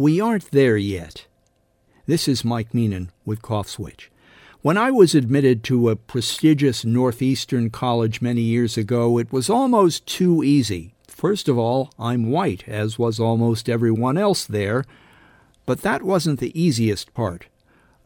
[0.00, 1.26] we aren't there yet.
[2.06, 4.10] This is Mike Meenan with Cough Switch.
[4.62, 10.06] When I was admitted to a prestigious Northeastern college many years ago, it was almost
[10.06, 10.94] too easy.
[11.06, 14.86] First of all, I'm white, as was almost everyone else there,
[15.66, 17.48] but that wasn't the easiest part.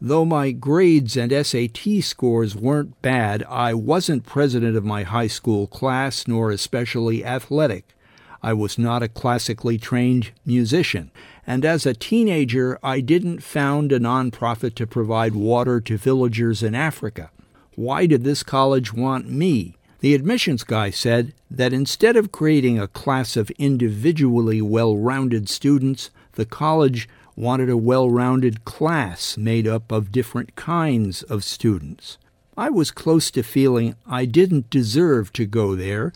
[0.01, 5.65] Though my grades and SAT scores weren't bad, I wasn't president of my high school
[5.65, 7.95] class nor especially athletic.
[8.43, 11.09] I was not a classically trained musician,
[11.47, 16.75] and as a teenager I didn't found a nonprofit to provide water to villagers in
[16.75, 17.31] Africa.
[17.75, 19.75] Why did this college want me?
[19.99, 26.09] The admissions guy said that instead of creating a class of individually well rounded students,
[26.33, 32.17] the college wanted a well rounded class made up of different kinds of students.
[32.57, 36.13] I was close to feeling I didn't deserve to go there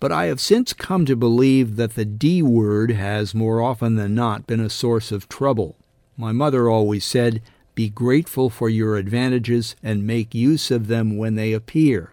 [0.00, 4.14] but I have since come to believe that the D word has more often than
[4.14, 5.76] not been a source of trouble.
[6.16, 7.42] My mother always said,
[7.74, 12.12] Be grateful for your advantages and make use of them when they appear.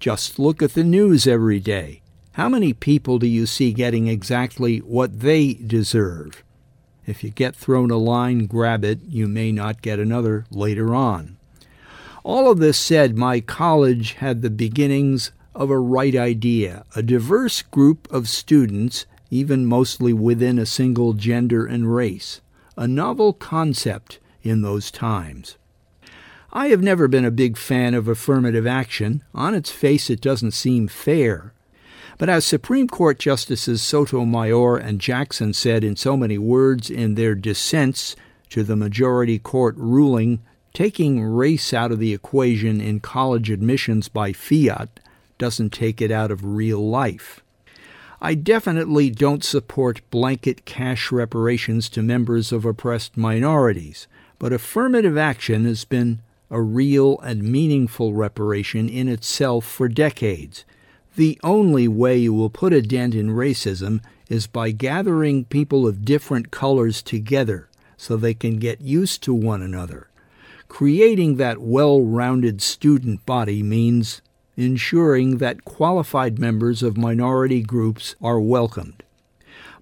[0.00, 2.00] Just look at the news every day.
[2.32, 6.42] How many people do you see getting exactly what they deserve?
[7.06, 9.00] If you get thrown a line, grab it.
[9.06, 11.36] You may not get another later on.
[12.24, 17.62] All of this said, my college had the beginnings of a right idea, a diverse
[17.62, 22.40] group of students, even mostly within a single gender and race,
[22.76, 25.56] a novel concept in those times.
[26.52, 29.22] I have never been a big fan of affirmative action.
[29.34, 31.54] On its face, it doesn't seem fair.
[32.18, 37.34] But as Supreme Court Justices Sotomayor and Jackson said in so many words in their
[37.34, 38.14] dissents
[38.50, 40.40] to the majority court ruling
[40.74, 45.00] taking race out of the equation in college admissions by fiat
[45.42, 47.40] doesn't take it out of real life.
[48.20, 54.06] I definitely don't support blanket cash reparations to members of oppressed minorities,
[54.38, 60.64] but affirmative action has been a real and meaningful reparation in itself for decades.
[61.16, 66.04] The only way you will put a dent in racism is by gathering people of
[66.04, 70.06] different colors together so they can get used to one another.
[70.68, 74.22] Creating that well rounded student body means
[74.62, 79.02] ensuring that qualified members of minority groups are welcomed.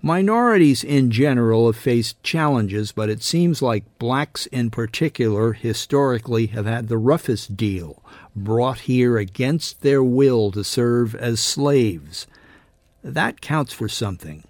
[0.02, 6.64] Minorities in general have faced challenges, but it seems like blacks in particular historically have
[6.64, 8.02] had the roughest deal,
[8.34, 12.26] brought here against their will to serve as slaves.
[13.04, 14.44] That counts for something.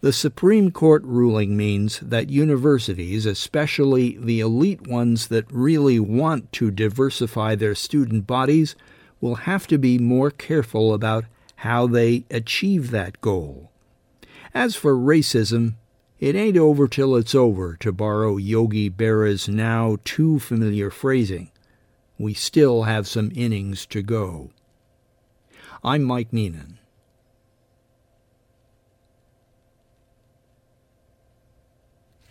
[0.00, 6.70] The Supreme Court ruling means that universities, especially the elite ones that really want to
[6.70, 8.74] diversify their student bodies,
[9.22, 11.24] will have to be more careful about
[11.56, 13.70] how they achieve that goal.
[14.52, 15.76] As for racism,
[16.18, 21.50] it ain't over till it's over, to borrow Yogi Berra's now too familiar phrasing.
[22.18, 24.50] We still have some innings to go.
[25.82, 26.78] I'm Mike Meenan.